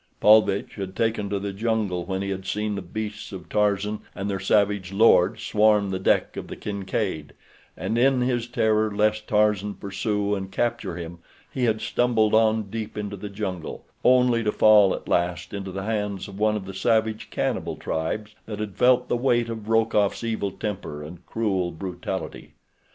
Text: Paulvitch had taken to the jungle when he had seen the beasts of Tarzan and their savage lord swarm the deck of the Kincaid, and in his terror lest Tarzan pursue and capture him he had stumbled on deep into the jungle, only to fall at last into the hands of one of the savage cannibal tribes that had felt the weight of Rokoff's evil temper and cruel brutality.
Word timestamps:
Paulvitch 0.19 0.77
had 0.77 0.95
taken 0.95 1.29
to 1.29 1.37
the 1.37 1.53
jungle 1.53 2.05
when 2.05 2.23
he 2.23 2.31
had 2.31 2.47
seen 2.47 2.73
the 2.73 2.81
beasts 2.81 3.31
of 3.31 3.47
Tarzan 3.49 3.99
and 4.15 4.27
their 4.27 4.39
savage 4.39 4.91
lord 4.91 5.39
swarm 5.39 5.91
the 5.91 5.99
deck 5.99 6.35
of 6.35 6.47
the 6.47 6.55
Kincaid, 6.55 7.33
and 7.77 7.95
in 7.99 8.21
his 8.21 8.47
terror 8.47 8.89
lest 8.91 9.27
Tarzan 9.27 9.75
pursue 9.75 10.33
and 10.33 10.51
capture 10.51 10.95
him 10.95 11.19
he 11.51 11.65
had 11.65 11.81
stumbled 11.81 12.33
on 12.33 12.63
deep 12.71 12.97
into 12.97 13.15
the 13.15 13.29
jungle, 13.29 13.85
only 14.03 14.43
to 14.43 14.51
fall 14.51 14.95
at 14.95 15.07
last 15.07 15.53
into 15.53 15.71
the 15.71 15.83
hands 15.83 16.27
of 16.27 16.39
one 16.39 16.55
of 16.55 16.65
the 16.65 16.73
savage 16.73 17.29
cannibal 17.29 17.75
tribes 17.75 18.33
that 18.47 18.57
had 18.57 18.75
felt 18.77 19.07
the 19.07 19.15
weight 19.15 19.49
of 19.49 19.69
Rokoff's 19.69 20.23
evil 20.23 20.49
temper 20.49 21.03
and 21.03 21.23
cruel 21.27 21.69
brutality. 21.69 22.55